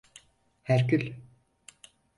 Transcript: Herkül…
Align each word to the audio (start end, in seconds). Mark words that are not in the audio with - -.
Herkül… 0.63 1.13